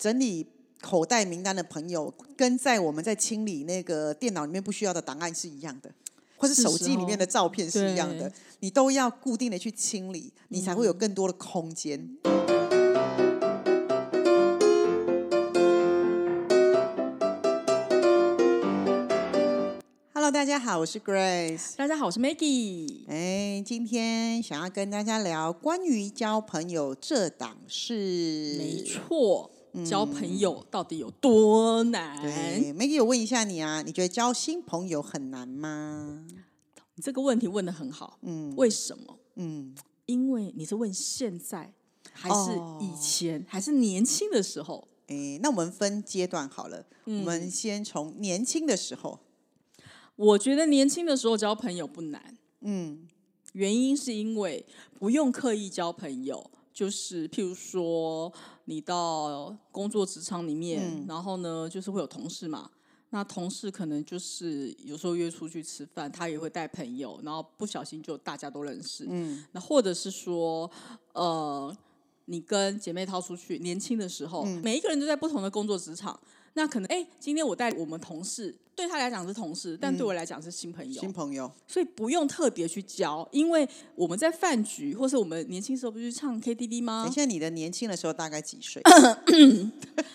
[0.00, 0.46] 整理
[0.80, 5.92] 口袋名单的朋友，跟在我们在清理那个电脑里面不需要的档案是一样的，
[6.38, 12.16] 或是手机里面的照片是一样的，你都要固定的去清理，你才会有更多的空间。
[20.14, 21.76] Hello，大家好，我是 Grace。
[21.76, 23.04] 大家好，我是 Maggie。
[23.06, 28.56] 哎，今天想要跟大家聊关于交朋友这档事。
[28.56, 29.50] 没错，
[29.84, 32.20] 交朋友到底有多难？
[32.20, 36.26] 对，Maggie，我问一下你啊，你觉得交新朋友很难吗？
[36.94, 38.18] 你这个问题问的很好。
[38.22, 39.18] 嗯，为什么？
[39.36, 39.74] 嗯，
[40.06, 41.72] 因为你是问现在，
[42.12, 44.88] 还是以前，还是年轻的时候？
[45.06, 46.86] 哎，那我们分阶段好了。
[47.04, 49.20] 我们先从年轻的时候。
[50.16, 53.08] 我觉得年轻的时候交朋友不难，嗯，
[53.54, 54.66] 原因是因为
[54.98, 58.32] 不用刻意交朋友，就是譬如说
[58.64, 62.70] 你到工作职场里面，然后呢，就是会有同事嘛，
[63.10, 70.70] 那同事可能就是有时候约出去吃饭，他也会带朋友，然后不小心就大家都认识，嗯，那或者是说，
[71.12, 71.76] 呃，
[72.26, 76.18] 你跟姐妹掏出去，年轻的时候，每一个人都在不同的工作职场。
[76.54, 81.00] 那可能哎，今天我带我们同事，对他来讲是同事，但对我来讲是新朋友。
[81.00, 87.04] 新朋友，所以不用特别去交，因为我们在饭局，或是我们年轻时候不是唱 KTV 吗？
[87.04, 88.82] 等一下，你的年轻的时候大概几岁？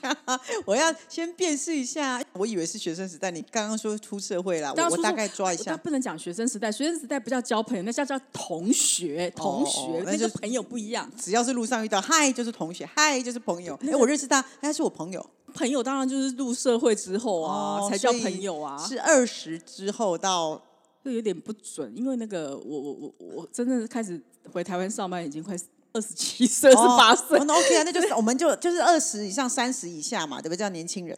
[0.65, 5.77] 我要先辨识一下，我以为是学生时代，你刚刚说出社会了，我大概抓一下。
[5.77, 11.09] 不能讲学生时代，学生时代不叫交朋友，那叫叫同学，同学，那就朋友不一样。
[11.17, 13.79] 只要是路上遇到，嗨就是同学，嗨就是朋友。
[13.87, 15.25] 哎，我认识他，他是我朋友。
[15.55, 18.77] 朋友当然就是入社会之后啊，才叫朋友啊。
[18.77, 20.61] 是二十之后到，
[21.03, 25.55] 就有点不准，因为那个我我我我真的开始回台湾上班已经快
[25.93, 27.39] 二十七岁、二十八岁。
[27.45, 30.57] 那 OK 啊，那就是我们就就是二十以上、三十以下嘛，对不对？
[30.57, 31.17] 叫年轻人。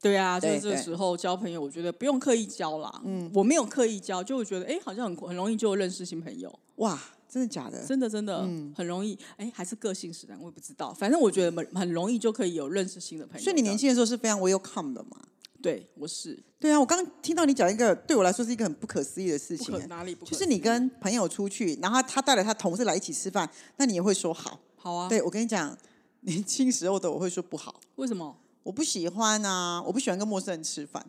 [0.00, 2.92] 对啊，就是这个时候交朋友，我觉得不用刻意交啦。
[3.04, 6.52] 嗯，我没有刻意交，就会觉得哎，好像很很容易就认识新朋友。
[6.76, 7.00] 哇！
[7.32, 7.82] 真的假的？
[7.86, 8.42] 真的真的，
[8.76, 9.18] 很容易。
[9.38, 10.92] 哎，还是个性使然，我也不知道。
[10.92, 13.42] 反正我觉得很很容易就可以有认识新的朋友。
[13.42, 15.16] 所以你年轻的时候是非常 welcome 的嘛？
[15.62, 16.38] 对，我是。
[16.60, 19.88] 对啊，我刚刚听到你讲一个对我来说是一个很不可思议的事情。
[19.88, 20.26] 哪里不？
[20.26, 24.60] 就是你跟朋友出去，然后他带了他同事来一起吃饭，那你也会说好？
[24.76, 25.08] 好啊。
[25.08, 25.74] 对，我跟你讲，
[26.20, 27.80] 年轻时候的我会说不好。
[27.94, 28.36] 为什么？
[28.62, 29.82] 我不喜欢啊！
[29.82, 31.04] 我不喜欢跟陌生人吃饭，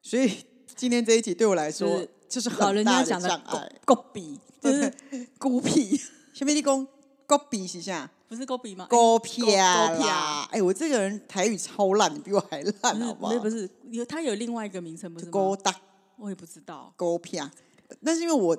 [0.00, 0.32] 所以
[0.76, 3.72] 今天这一集对我来说就是很大的障碍。
[3.84, 4.92] 狗比就是
[5.38, 6.00] 孤僻。
[6.34, 6.86] 前面立功，
[7.26, 8.86] 狗屁一下，不是狗屁吗？
[8.90, 10.48] 狗屁啊！
[10.50, 13.38] 哎，我这个人台语超烂，你比我还烂，好不好？
[13.38, 15.72] 不是，有他有另外一个名称，不是狗大，
[16.16, 16.92] 我也不知道。
[16.96, 17.52] 狗屁啊！
[18.02, 18.56] 但是因为我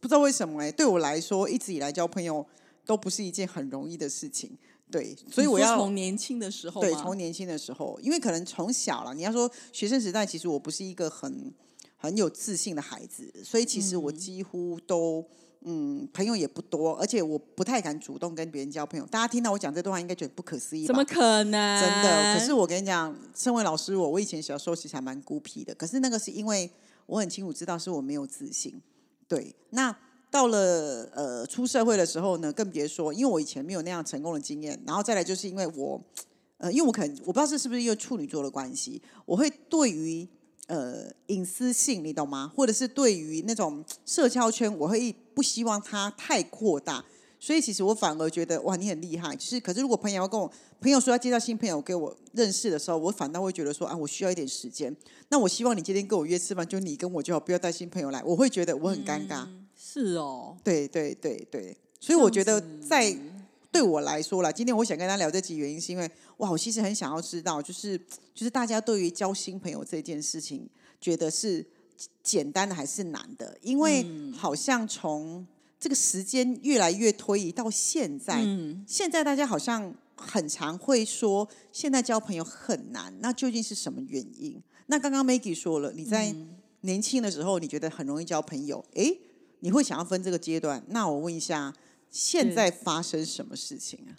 [0.00, 2.44] 不知道为什么，哎，对我来说，一直以来交朋友
[2.84, 4.50] 都不是一件很容易的事情。
[4.98, 11.52] 对，所以我要从年轻的时候，对，从年轻的时候，因为可能从小了，你要说学生时代，其实我不是一个很
[11.96, 15.24] 很有自信的孩子，所以其实我几乎都。
[15.66, 19.06] 嗯，朋友也不多，而且我不太敢主动跟别人交朋友。
[19.06, 20.86] 大家听到我讲这段话，应该觉得不可思议。
[20.86, 21.80] 怎么可能？
[21.80, 22.38] 真的。
[22.38, 25.74] 可是我跟你讲，身为老师，我我以前小时候其实还蛮孤僻的。
[25.74, 26.70] 可是那个是因为
[27.06, 28.78] 我很清楚知道是我没有自信。
[29.26, 29.56] 对。
[29.70, 29.96] 那
[30.34, 34.76] 到了呃出社会的时候呢，更别说，因为我以前没有那样成功的经验。
[34.84, 36.02] 然后再来就是因为我
[36.58, 40.28] 呃，因为我可能我不知道这是不是因为处女座的关系，我会对于。
[40.66, 42.50] 呃，隐私性你懂吗？
[42.56, 47.04] 或者是对于那种社交圈，我会不希望它太扩大，
[47.38, 49.36] 所以其实我反而觉得哇，你很厉害。
[49.36, 50.50] 就是，可是如果朋友要跟我
[50.80, 54.96] 朋友说要介绍新朋友给我认识的时候，我反倒会觉得说啊，我需要一点时间。
[55.28, 58.22] 那我希望你今天跟我约吃饭，就你跟我就好，不要带新朋友来。
[58.24, 59.46] 我会觉得我很尴尬。
[59.86, 63.14] 是哦，对对对对，所以我觉得在。
[63.70, 67.98] 对我来说啦，今天我想跟他聊这集原因，是因为哇，我其实很想要知道，就是
[68.32, 70.64] 就是大家对于交新朋友这件事情，
[71.00, 71.66] 觉得是
[72.22, 73.58] 简单的还是难的？
[73.62, 75.44] 因为好像从
[75.80, 78.40] 这个时间越来越推移到现在，
[78.86, 83.12] 现在大家好像很常会说，现在交朋友很难。
[83.18, 84.62] 那究竟是什么原因？
[84.86, 86.32] 那刚刚 Maggie 说了，你在
[86.82, 89.18] 年轻的时候，你觉得很容易交朋友，诶，
[89.64, 90.84] 你会想要分这个阶段？
[90.88, 91.74] 那我问一下。
[92.10, 94.14] 现在发生什么事情啊？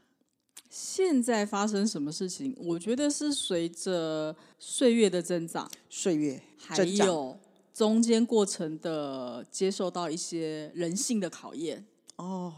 [0.70, 2.54] 现在发生什么事情？
[2.60, 7.40] 我觉得是随着岁月的增长，岁月还有
[7.74, 11.86] 中间过程的接受到一些人性的考验
[12.18, 12.54] 哦，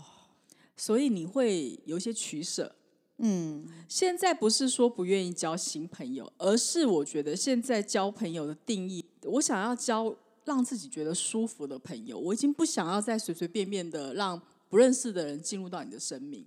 [0.76, 2.74] 所以你会有一些取舍。
[3.20, 10.16] 嗯，现在不是说不愿意交新朋友，而是我觉得现在交朋友的定义，我想要交
[10.48, 14.42] 让自己觉得舒服的朋友，我已经不想要再随随便便的让。
[14.70, 16.46] 不认识的人进入到你的生命，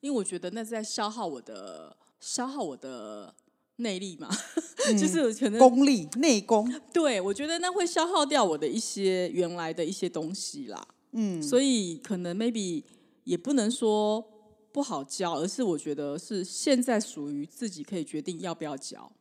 [0.00, 3.34] 因为我觉得那是在消耗我的消耗我的
[3.76, 4.30] 内力嘛，
[4.98, 6.66] 就是可能功力内功。
[6.90, 10.88] 对我觉得那会消耗掉我的一些原来的一些东西啦。
[11.12, 12.82] 嗯，所以可能 maybe
[13.24, 14.24] 也不能说
[14.72, 19.12] 不好教，而是我觉得是现在属于自己可以决定要不要教。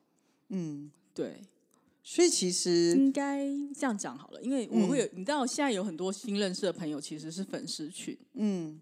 [0.47, 1.41] 嗯，对。
[2.11, 3.45] 所以其实应该
[3.75, 8.17] 这样讲好了，因为我会有，你知道，现在有很多新认识的朋友其实是粉丝群。
[8.33, 8.81] 嗯。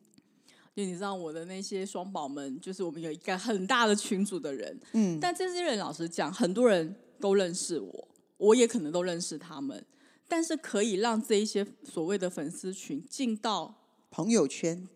[0.73, 8.07] 就你知道我的那些双宝们，就是我们有一个很大的群组的人，嗯，但这些人老实讲，很多人都认识我，
[8.37, 9.85] 我也可能都认识他们，
[10.25, 13.75] 但是可以让这一些所谓的粉丝群进到
[14.09, 14.87] 朋友圈，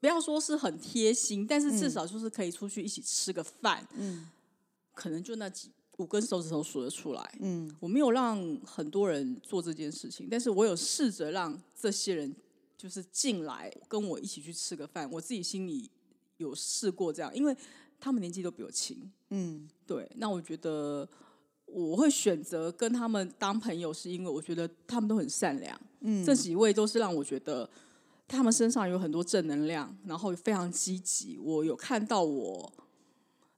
[0.00, 4.28] 不要说是很贴心，但是至少就是可以出去一起吃个饭，嗯，
[4.94, 12.34] 可能就那几五根手指头数得出来，嗯，我没有让很多人做这件事情，但是我有试着让这些人。
[12.78, 15.90] 就是进来跟我一起去吃个饭，我自己心里
[16.36, 17.52] 有试过这样，因为
[17.98, 18.96] 他们年纪都比我轻，
[19.30, 20.08] 嗯，对。
[20.14, 21.08] 那我觉得
[21.66, 27.68] 我会选择跟他们当朋友，是因为我觉得他们都很善良，嗯，这几位都是让我觉得
[28.28, 31.36] 他们身上有很多正能量，然后非常积极。
[31.36, 32.72] 我有看到我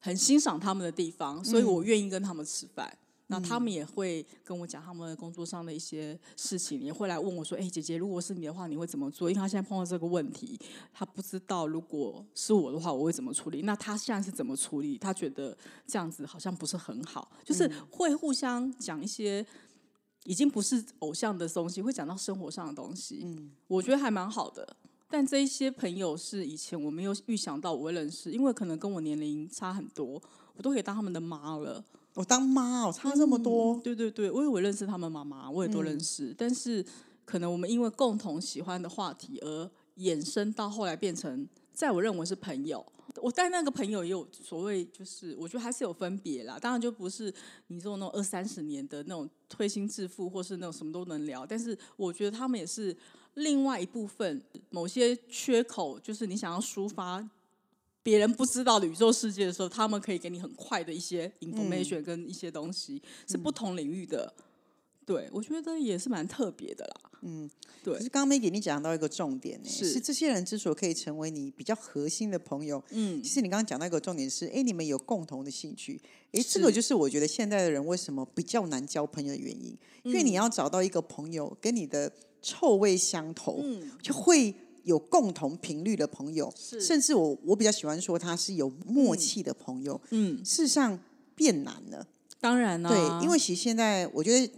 [0.00, 2.92] 很欣赏他们的地方，所以我愿意跟他们吃饭。
[3.32, 10.58] 那他们也会跟我讲他们工作上的一些事情，也会来问我说：“哎，姐姐，如果是你的话，你会怎么做？”因为他现在碰到这个问题，
[10.92, 13.62] 他不知道如果是我的话，我会怎么处理。
[13.62, 14.98] 那他现在是怎么处理？
[14.98, 15.56] 他觉得
[15.86, 19.46] 这样子好像不是很好，就是会互相讲一些
[20.24, 23.20] 已经不是偶像的东西，会讲到生活上的东西。
[23.22, 24.76] 嗯，我觉得还蛮好的。
[25.10, 30.22] 但这一些朋友是以前我没有预想到我会认识，因为可能跟我年龄差很多，
[30.54, 31.84] 我都可以当他们的妈了。
[32.14, 33.80] 我当妈哦，差这么多。
[33.82, 36.34] 对对对，我以为认识他们妈妈，我也都认识。
[36.38, 36.84] 但是
[37.24, 42.84] 可能我们因为共同喜欢的话题而衍生到后来变成，在我认为是朋友。
[43.16, 46.56] 我带那个朋友也有所谓，就是我觉得还是有分别啦。
[46.60, 47.32] 当然就不是
[47.66, 51.44] 你说那种二三十年的那种推心置腹，或是那种什么都能聊。
[51.44, 52.96] 但是我觉得他们也是
[53.34, 57.28] 另外一部分，某些缺口，就是你想要抒发。
[58.02, 64.32] 别人不知道的宇宙世界的时候，他们可以给你很快的一些 information 跟一些东西，是不同领域的。
[65.04, 67.10] 对，我觉得也是蛮特别的啦。
[67.22, 67.50] 嗯，
[67.82, 67.94] 对。
[67.94, 76.00] 可是刚刚没给你讲到一个重点，是这些人之所以可以成为你比较核心的朋友，嗯，其实你刚刚讲到一个重点是，哎，你们有共同的兴趣，
[76.32, 82.10] 哎，这个就是我觉得现在的人为什么比较难交朋友的原因，因为你要找到一个朋友跟你的
[82.42, 84.54] 臭味相投，嗯，就会。
[84.84, 90.00] 有共同频率的朋友，甚至我我比较喜欢说他是有默契的朋友。
[90.08, 90.98] 嗯，事实上
[91.36, 92.04] 变难了。
[92.40, 94.50] 当然了，对，因为其实现在我觉得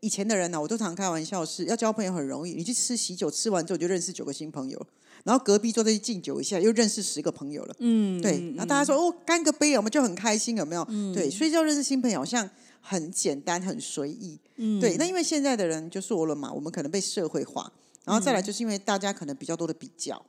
[0.00, 2.52] 以前的人呢，我都常开玩笑，是要交朋友很容易。
[2.52, 4.86] 你去吃喜酒，吃完之后就认识九个新朋友，
[5.24, 7.74] 然后隔壁桌再去敬酒一下，又认识十个朋友了。
[7.78, 8.38] 嗯，对。
[8.56, 10.84] 那大家说哦，干个杯，我们就很开心，有没有？
[11.14, 12.48] 对，所以要认识新朋友，好像
[12.80, 14.38] 很简单，很随意。
[14.56, 14.96] 嗯，对。
[14.96, 17.72] 那因为现在的人就说了嘛，我们可能被社会化。
[18.04, 20.20] 然后再来就是因为大家可能比较多的比较，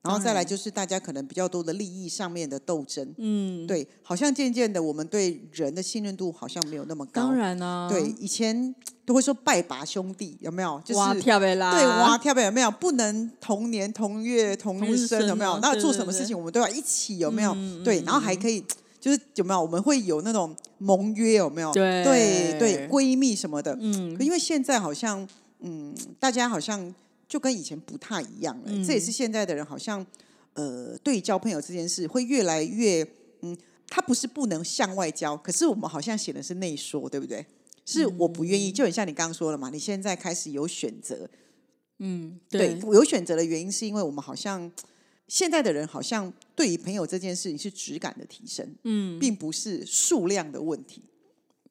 [0.00, 7.22] 然后再来就是大家可能比较多的利益上面的斗争，嗯，对，好像渐渐的我们对人的信任度好像没有那么高。
[7.22, 8.74] 当然啊，对，以前
[9.04, 10.80] 都会说拜把兄弟有没有？
[10.94, 12.70] 哇，跳贝啦，对，哇，跳呗有没有？
[12.70, 15.58] 不能同年同月同日生有没有？
[15.58, 17.54] 那做什么事情我们都要一起有没有？
[17.84, 18.64] 对，然后还可以
[19.00, 19.62] 就是有没有？
[19.62, 21.72] 我们会有那种盟约有没有？
[21.72, 25.28] 对对对，闺蜜什么的，嗯，因为现在好像
[25.60, 26.94] 嗯，大家好像。
[27.28, 30.06] 就跟以前不太一样了，这也是现在的人好像，
[30.52, 33.04] 呃，对交朋友这件事会越来越，
[33.40, 33.54] 嗯，
[33.88, 37.44] 他不是不能向外交，可是我们好像显得是内说，对不对？
[37.84, 41.28] 是我不愿意，就很像你刚刚说了嘛，你现在开始有选择，
[41.98, 44.70] 嗯，对，有选择的原因是因为我们好像
[45.28, 51.02] 现在的人好像对于朋友这件事情是质感的提升，嗯，并不是数量的问题。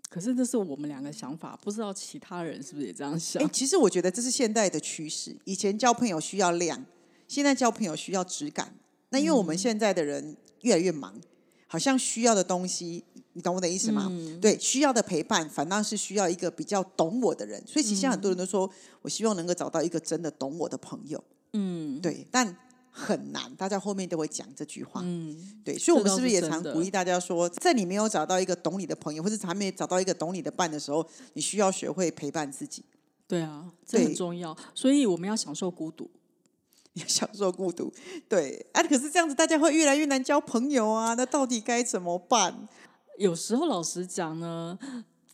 [0.09, 3.41] 可是这是我们两个想法，不知道其他人是不是也这样想？
[3.43, 5.35] 哎，其实我觉得这是现代的趋势。
[5.45, 6.85] 以前交朋友需要量，
[7.27, 8.73] 现在交朋友需要质感。
[9.09, 11.19] 那因为我们现在的人越来越忙，
[11.67, 14.09] 好像需要的东西，你懂我的意思吗？
[14.41, 17.61] 对，需要的陪伴反倒是需要一个比较懂我的人。
[17.65, 18.69] 所以其实很多人都说，
[19.01, 21.23] 我希望能够找到一个真的懂我的朋友。
[21.53, 22.57] 嗯，对，但。
[22.97, 25.01] 很难，大家后面都会讲这句话。
[25.03, 32.85] 嗯，对，所以我们是不是也常鼓励大家说，在你没有找到一个懂你的朋友，或者还没找到一个懂你的伴的时候，你需要学会陪伴自己。
[33.27, 34.55] 对啊，这很重要。
[34.73, 36.09] 所以我们要享受孤独，
[36.95, 37.93] 要享受孤独。
[38.29, 41.15] 对啊，可是这样子大家会越来越难交朋友啊。
[41.15, 42.69] 那到底该怎么办？
[43.17, 44.79] 有时候老实讲呢，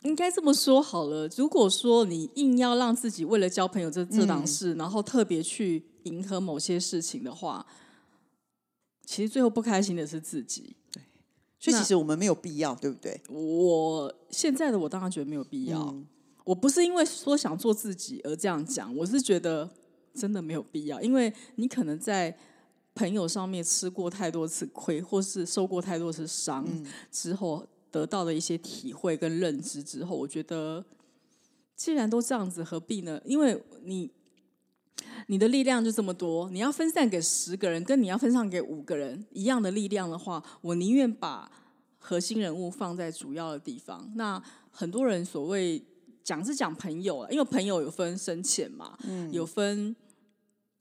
[0.02, 1.28] 应该这么说好了。
[1.36, 5.91] 如果说你硬要让自己为了交朋友这这档事，然后特别去。
[6.04, 7.66] 迎合某些事情的话，
[9.04, 10.76] 其实最后不开心的是自己。
[10.92, 11.02] 对，
[11.58, 13.20] 所以其实我们没有必要，对不对？
[13.28, 15.94] 我现在的我当然觉得没有必要。
[16.44, 19.70] 我不是因为说想做自己而这样讲，我是觉得
[20.14, 22.36] 真的没有必要，因为你可能在
[22.94, 26.66] 朋友上面吃过太多次亏，或是受过太多次伤
[27.10, 30.84] 之后，得到的一些体会跟认知之后，我觉得
[31.76, 33.22] 既然都这样子，何必呢？
[33.24, 34.10] 因为你
[35.26, 41.50] 你的力量就这么多，你要分散给十个人，跟你要分散给五个人一样的力量的话，我宁愿把
[41.98, 44.10] 核心人物放在主要的地方。
[44.14, 45.82] 那很多人所谓。
[46.24, 48.96] 讲是讲朋友啊，因为朋友有分深浅嘛，
[49.32, 49.92] 有分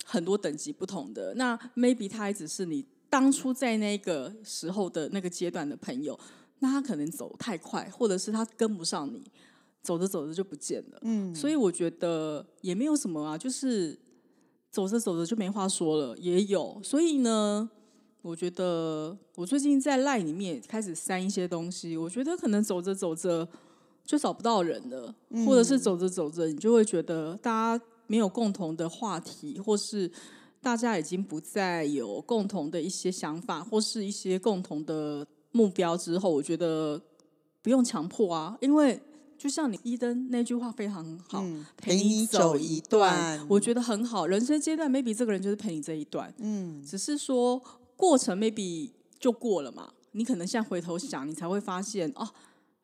[0.05, 1.33] 很多等级不同的。
[1.33, 6.17] 那 maybe 他还只是你当初在那个时候的那个阶段的朋友，
[6.59, 9.23] 那他可能走太快，或者是他跟不上你，
[9.81, 10.99] 走着走着就不见了。
[11.01, 13.97] 嗯，所以我觉得也没有什么啊，就是
[14.71, 16.79] 走着走着就没话说了，也有。
[16.81, 17.69] 所以呢，
[18.21, 23.47] 我觉得我最近在赖里面开始删一些东西，我觉得可能走着走着。
[24.03, 25.13] 就找不到人了，
[25.45, 30.11] 或者是走着走着，你就会觉得大家没有共同的话题，或是
[30.59, 36.99] 大家已经不再有共同的一些想法，或是一些共同的目标之后，我觉得
[37.61, 38.99] 不用强迫啊，因为
[39.41, 41.43] 就像你伊登那句话非常好，
[41.75, 44.27] 陪你走一段，我觉得很好。
[44.27, 47.59] 人生阶段，maybe 这个人就是陪你这一段，嗯，只是说
[47.95, 52.29] 过程 maybe 就过了嘛，你可能现在回头想，你才会发现哦。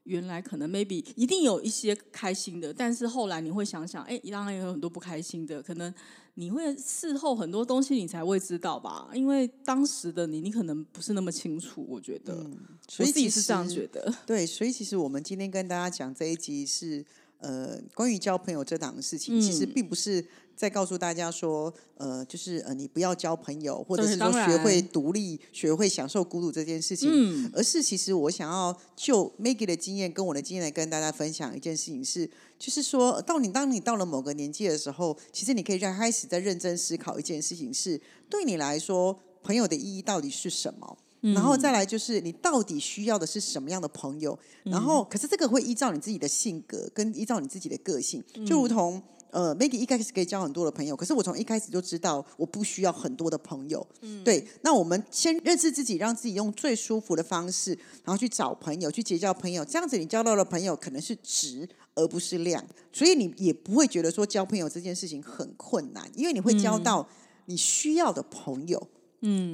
[0.05, 5.61] 原来可能 maybe 一定有一些开心的，但是后来你会想想，哎，当然有很多不开心的。
[5.61, 5.93] 可能
[6.39, 11.83] 你会事后很多东西你才会知道吧，因为当时的你，你可能不是那么清楚。
[11.89, 12.47] 我觉得，
[12.87, 14.13] 所以自己是这样觉得。
[14.23, 17.03] 对，所以其实我们今天跟大家讲这一集是
[17.39, 20.25] 呃关于交朋友这档的事情，其实并不是。
[20.57, 27.07] 在告诉大家说，呃，就是呃，你不要交朋友，或者是说学会独立、学会享受孤独这件事情。
[27.13, 32.27] 嗯，而是其实我想要就 Maggie 的经验跟我的经验来跟大家分享一件事情，是
[32.57, 40.97] 就是说到你当你到了某个年纪的时候，其实你可以在开始在认真思考一件事情，是对你来说朋友的意义到底是什么？
[41.21, 44.37] 然后再来就是你到底需要的是什么样的朋友？
[44.63, 49.01] 然后可是这个会依照你自己的性格跟依照你自己的个性，就如同。
[49.29, 53.85] 呃，Maggie 一开始可以交很多的朋友，可是我从一开始就知道我不需要很多的朋友。
[53.99, 54.47] 嗯，对。
[54.61, 59.65] 那我们先认识自己，让自己用最舒服的方式，然后去找朋友，去结交朋友。
[59.65, 67.07] 这样子，你交到的朋友可能是值而不是量，所以你也不会觉得说交朋友这件事情很困难，因为你会交到
[67.47, 68.79] 你需要的朋友。
[68.81, 68.96] 嗯，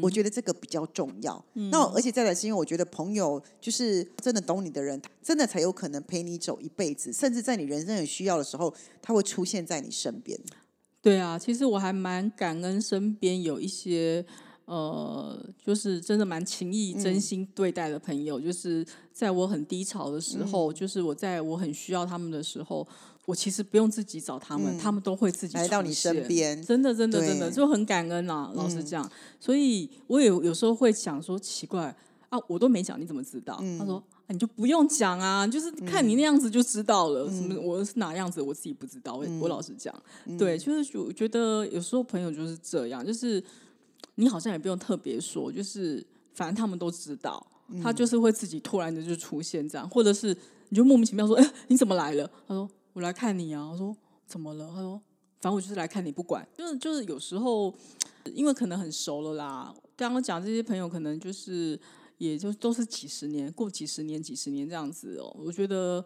[0.01, 1.43] 我觉得这个比较重要。
[1.53, 10.39] 那而且再来是因为我觉得朋友就是真的懂你的人，真的才有可能陪你走一辈子，甚至在你人生有需要的时候，他会出现在你身边。
[11.01, 14.25] 对啊，其实我还蛮感恩身边有一些
[14.65, 22.87] 呃，就是真的蛮情谊、真心对待的朋友，就是在我很低潮的时候，就是我在我很需要他们的时候。
[23.25, 26.61] 我其实不用自己找他们，他们都会自己来到你身边。
[26.61, 28.51] 真的，真的，真的就很感恩啊！
[28.53, 31.95] 老实讲，所以我也有时候会想说，奇怪
[32.27, 33.63] 啊，我都没讲，你怎么知道？
[33.79, 37.29] 他说，你就不用讲啊，就是看你那样子就知道了。
[37.29, 39.15] 什么我是哪样子，我自己不知道。
[39.15, 39.95] 我我老实讲，
[40.37, 43.41] 对，就是我觉得有时候朋友就是这样，就是
[44.15, 47.45] 你好像也不用特别说，就是反正他们都知道，
[47.81, 50.35] 他就是会自己突然的就出现这样，或者是
[50.69, 52.29] 你就莫名其妙说，哎，你怎么来了？
[52.47, 52.69] 他说。
[52.93, 53.71] 我来看你啊！
[53.71, 54.67] 我说怎么了？
[54.67, 55.01] 他说
[55.39, 56.47] 反正我就是来看你，不管。
[56.55, 57.73] 就是就是有时候，
[58.35, 59.73] 因为可能很熟了啦。
[59.95, 61.79] 刚刚讲这些朋友，可能就是
[62.19, 65.35] 也就都是几十年，过几十年、几十年这样子哦。
[65.39, 66.05] 我觉得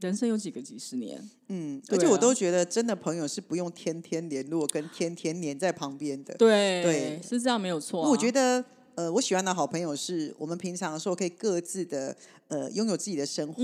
[0.00, 1.22] 人生有几个几十年？
[1.48, 6.34] 嗯，而且我都觉得真的朋友是不用天天联络，跟天天黏在旁边的。
[6.34, 8.02] 对对，是这样没有错。
[8.10, 8.64] 我觉得。
[8.96, 12.16] 呃，我喜欢的好朋友是我们平常的时候可以各自的
[12.48, 13.62] 呃拥有自己的生活，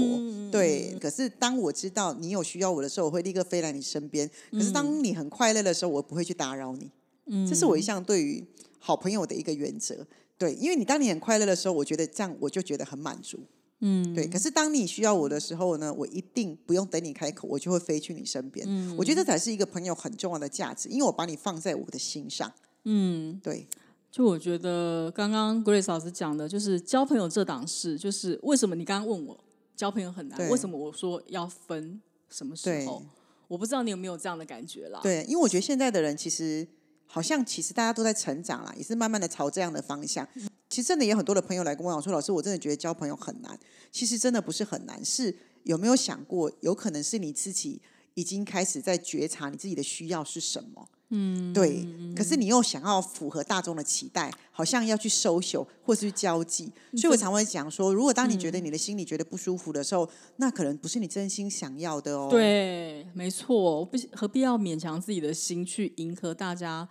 [0.50, 0.94] 对。
[1.00, 4.30] 可是当我知道你有需要我的时候，我会立刻飞来你身边。
[4.50, 6.90] 可是当你很快乐的时候，我不会去打扰你。
[7.24, 8.44] 嗯，这是我一向对于
[8.78, 10.06] 好朋友的一个原则。
[10.36, 13.38] 对，因为你当你很快乐的时候，我觉得这样我就觉得很满足。
[13.82, 14.26] 嗯，对。
[14.26, 18.64] 可是当你需要我的时候呢，我一定不用等你开口，我就会飞去你身边。
[18.68, 22.50] 嗯，我觉得这才是一个朋友很重要的价值，因为我把你放在我的心上。
[22.84, 23.66] 嗯，对。
[24.10, 29.38] 就我觉得刚刚 Grace 老师讲的，就是交朋友这档事，就是为什么你刚刚问我
[29.74, 33.02] 交朋友很难，为什么我说要分什么时候？
[33.48, 35.00] 我不知道你有没有这样的感觉啦。
[35.02, 36.66] 对，因为我觉得现在的人其实
[37.14, 40.26] 好像其实大家都在成长啦，也是慢慢的朝这样的方向。
[40.70, 43.60] 其实真的有很多的朋友来跟我讲说，老师，我真的觉得交朋友很难。
[43.90, 47.82] 其实真的不是很难，是有没有想过，有可能是你自己
[48.14, 50.88] 已经开始在觉察你自己的需要是什么。
[51.14, 51.86] 嗯，对。
[52.16, 62.28] 可是你又想要符合大众的期待，好像要去 social 或是去交际，所以我常会讲说，如果当你觉得你的心里觉得不舒服的时候，那可能不是你真心想要的哦。
[62.30, 66.88] 对，没错，不何必要勉强自己的心去迎合大家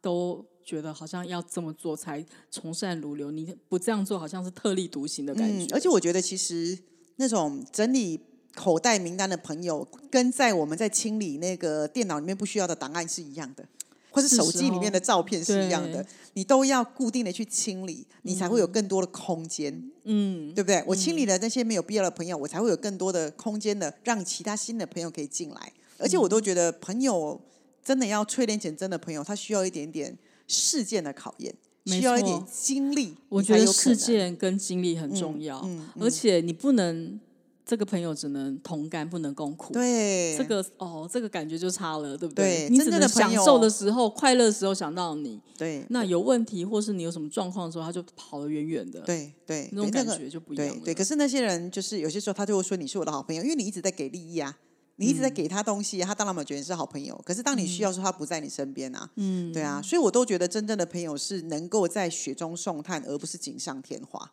[0.00, 5.72] 都觉得好像要这么做才从善如流，你不这样做好像是特立独行的感觉。
[5.74, 6.78] 而且我觉得其实
[7.16, 8.20] 那种整理。
[8.54, 13.66] 口袋名单的朋友，跟在我们在清理那个电脑里面不需要的档案是一样的，
[14.10, 20.82] 或是手机里面的照片是一样的，你都要固定的去清理，你才会有更多的空间，嗯，对不对？
[20.86, 25.72] 我清理了那些没有必要的朋友，我才会有更多的空间的让其他新的朋友可以进来。
[25.98, 27.40] 而且我都觉得，朋友
[27.84, 31.52] 真的要淬炼成真的朋友，他需要一点点事件的考验，
[31.86, 33.16] 需要一点经历。
[33.28, 35.68] 我觉得事件跟经历很重要，
[35.98, 37.18] 而且你不能。
[37.66, 39.72] 这个朋友只能同甘，不能共苦。
[39.72, 42.68] 对，这个哦，这个感觉就差了，对不对？
[42.68, 45.40] 你只能享受的时候、快乐的时候想到你。
[45.56, 49.00] 对，那有问题或是你有什么状况的时候，他就跑得远远的。
[49.00, 50.78] 对对，那种感觉就不一样。
[50.84, 54.54] 对，可是那些人就是有些时候他就会说你是我的好朋友，因为你一直在给利益啊，
[54.96, 57.18] 你一直在给他东西，他当然没觉得你是好朋友。
[57.24, 64.32] 可是当你需要说他不在你身边啊，嗯，对啊，所以我都觉得真正的朋友是能够在雪中送炭，而不是锦上添花。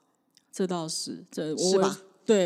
[0.51, 1.77] 这倒是，这是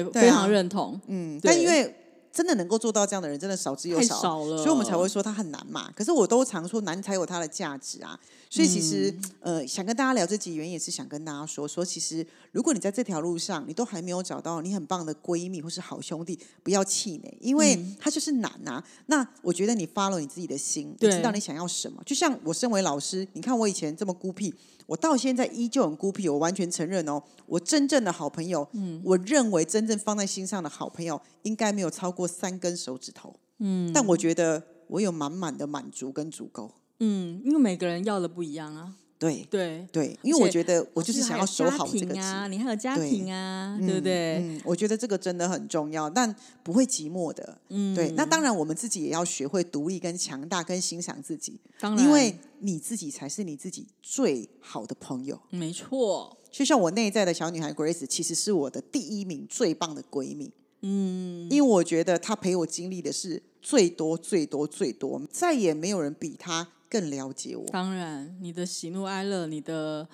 [0.04, 0.10] 吧？
[0.12, 1.00] 对，非常认同。
[1.08, 1.96] 嗯，但因为
[2.32, 5.89] 真的能够做到这样的人，真的少之又少了，所以我们才会说他很难嘛。
[5.96, 8.20] 可是我都常说，难才有它的价值啊。
[8.50, 18.84] 所以其实，呃，想跟大家聊这几，原因也是想跟大家说，说其实如果你在这条路上，你都还没有找到你很棒的闺蜜或是好兄弟，不要气馁，因为他就是难呐。
[19.08, 22.01] 那我觉得你发了你自己的心，你知道你想要什么。
[22.06, 24.54] 就像我身为老师，你看我以前这么孤僻。
[24.88, 27.24] 我到现在依旧很孤僻，我完全承认哦。
[27.46, 33.92] 我真正的好朋友，嗯，我认为真正放在心上的好朋友，应该没有超过三根手指头，嗯。
[33.94, 38.96] 但我觉得我有满满的满足跟足够，嗯，因为每个人要的不一样啊。
[39.17, 44.38] 对对对，因为我觉得我就是想要守好这个啊，你还有家庭啊，对不对？
[44.39, 47.57] 嗯，我觉得这个真的很重要，但不会寂寞的。
[47.69, 48.12] 嗯，对。
[48.12, 51.58] 那当然，我们自己也要学会独立、跟强大、跟欣赏自己。
[51.80, 55.39] 当然，因为你自己才是你自己最好的朋友。
[55.49, 60.51] 没错，就像我内在的小女孩 Grace，其实是我的第一名最棒的闺蜜。
[60.82, 66.67] 嗯，因为我觉得她陪我经历的是最多、最多、最多，再也没有人比她。
[66.95, 70.08] 更了解我，当然，你的喜怒哀乐，你的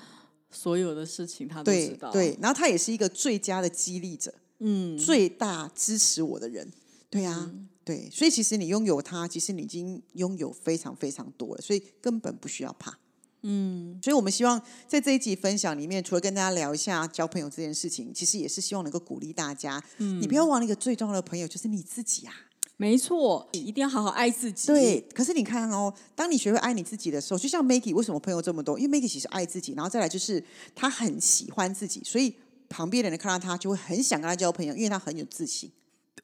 [0.50, 2.12] 所有的事情，他都知道。
[2.12, 6.68] 对，然后他也是一个最佳的激励者，嗯，最大支持我的人。
[7.08, 7.52] 对啊，
[7.84, 12.98] 对，所以其实你拥有他，其实你已经拥有非常非常多了，所以根本不需要怕。
[13.44, 22.34] 嗯，所以我们希望在这一集分享里面，除了跟大家聊一下交朋友这件事情，其实也是希望能够鼓励大家，嗯，你不要忘了一个最重要的朋友，就是你自己啊。
[22.82, 24.66] 没错，一定要好好爱自己。
[24.66, 28.80] 对，可是你看哦，当你学会爱你自己的时候，就像 Maggie，为什么朋友这么多？
[28.80, 32.34] 因为 Maggie 其实爱自己，然后再来就是他很喜欢自己，所以
[32.70, 35.72] 旁边的人看到他就会很想跟他交朋友，因为他很有自信。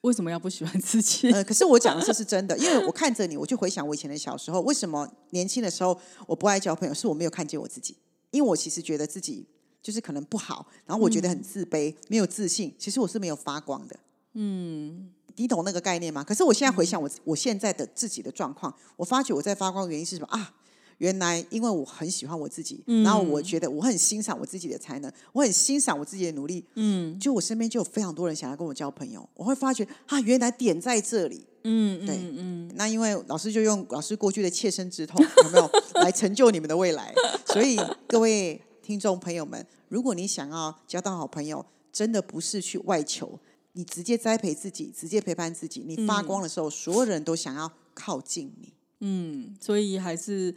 [0.00, 1.30] 为什么要不喜欢自己？
[1.30, 6.92] 呃，可是我讲的这是真的，因为我看着你，我就回想我以前的小时候，为什么年轻的时候我不爱交朋友？
[6.92, 7.96] 是我没有看见我自己，
[8.32, 9.46] 因为我其实觉得自己
[9.80, 12.74] 就是可能不好，然后我觉得很自卑，没有自信。
[12.76, 14.00] 其实我是没有发光的。
[14.32, 15.12] 嗯。
[15.38, 16.22] 你懂那个概念吗？
[16.22, 20.54] 可是我现在回想我我现在的自己的状况，我发觉我在发光的原因是什么啊？
[20.98, 26.64] 原来因为我很喜欢我自己，然后我觉得我很欣赏我自己的才能，我很欣赏我自己的努力。
[26.74, 31.46] 嗯，就我身边就有非常多人想要跟我交朋友，我会发觉啊，原来点在这里。
[31.62, 35.70] 嗯，对，嗯，那因为老师就用老师过去的切身之痛， 有没有
[36.02, 37.14] 来成就你们的未来？
[37.46, 43.38] 所以各位听众朋友们，如果你想要交到好朋友，真的不是去外求。
[43.78, 45.84] 你直接栽培自己，直接陪伴自己。
[45.86, 48.72] 你发光的时候，所有人都想要靠近你。
[48.98, 50.52] 嗯，所以还是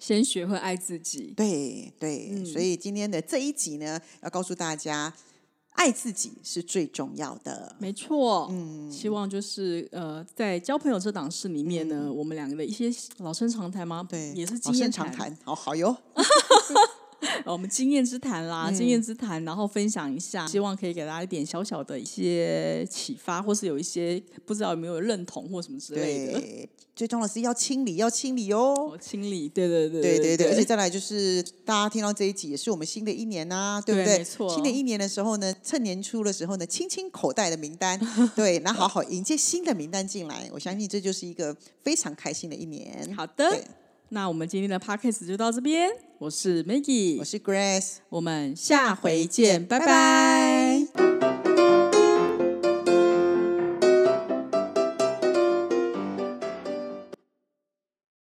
[0.00, 1.32] 先学会爱自己。
[1.36, 5.14] 对对，所以今天的这一集呢，要告诉大家，
[5.74, 7.76] 爱自己是最重要的。
[7.78, 8.48] 没错。
[8.50, 14.04] 嗯，希望就是呃，在交朋友这档事里面呢，我们两个的一些老生常谈吗？
[14.10, 15.38] 对，也是经验常谈。
[15.44, 15.96] 好好哟。
[17.44, 26.68] 我们经验之谈啦，经验之谈，然后分享一下，希望可以给大家一点小小的一些启发，或是有一些不知道有没有认同或什么之类的。
[26.94, 30.48] 最重要的是要清理，要清理哦，清理，对对对对对对。
[30.48, 34.16] 而且再来就是大家听到这一集，也是我们新的一年呐，对不对？
[34.16, 34.48] 没错。
[34.54, 38.00] 新的一年的时候呢，趁年初的时候呢，清清口袋的名单，
[38.34, 40.48] 对，那好好迎接新的名单进来。
[40.50, 43.12] 我相信这就是一个非常开心的一年。
[43.14, 43.62] 好的。
[44.10, 50.55] 那我们今天的 podcast 就到这边，我是 Maggie，我是 Grace，我们下回见，拜拜。